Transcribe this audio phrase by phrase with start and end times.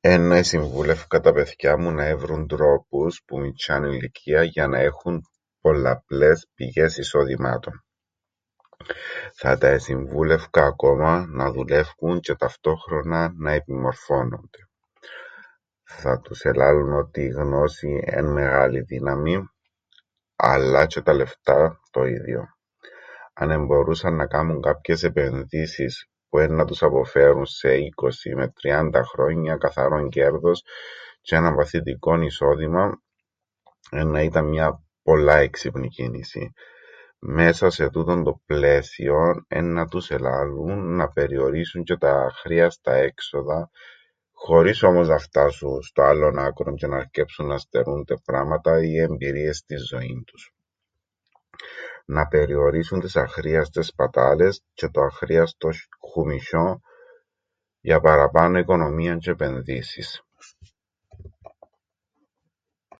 [0.00, 5.22] Εννά εσυμβούλευκα τα παιθκιά μου να έβρουν τρόπους που μιτσ̆ιάν ηλικίαν για να έχουν
[5.60, 7.84] πολλαπλές πηγές εισοδημάτων.
[9.34, 14.68] Θα τα εσυμβούλευκα ακόμα να δουλεύκουν τζ̆αι ταυτόχρονα να επιμορφώνουνται.
[15.84, 19.38] Θα τους ελάλουν ότι η γνώση εν' μεγάλη δύναμη
[20.36, 22.46] αλλά τζ̆αι τα λεφτά το ίδιον.
[23.38, 27.80] Αν εμπορούσαν να κάμουν κάποιες επενδύσεις που εννά τους αποφέρουν σε 20
[28.36, 30.62] με 30 χρόνια καθαρόν κέρδος
[31.22, 33.02] τζ̆αι έναν παθητικόν εισόδημαν
[33.90, 36.52] εννά ήταν μια πολλά έξυπνη κίνηση.
[37.18, 43.70] Μέσα σε τούτον το πλαίσιον εννά τους ελάλουν να περιορίσουν τζ̆αι τα αχρείαστα έξοδα
[44.32, 49.56] χωρίς όμως να φτάσουν στο άλλον άκρον τζ̆αι να αρκέψουν να στερούνται πράματα ή εμπειρίες
[49.56, 50.50] στην ζωήν τους.
[52.08, 55.72] Να περιορίσουν τες αχρείαστες σπατάλες τζ̆αι το αχρείαστον
[56.12, 56.74] χουμισ̆ιόν
[57.80, 60.20] για παραπάνω οικονομίαν τζ̆αι επενδύσεις.